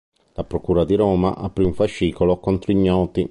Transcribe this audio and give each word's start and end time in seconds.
La 0.33 0.43
Procura 0.45 0.83
di 0.83 0.95
Roma 0.95 1.37
aprì 1.37 1.63
un 1.63 1.75
fascicolo 1.75 2.39
contro 2.39 2.71
ignoti. 2.71 3.19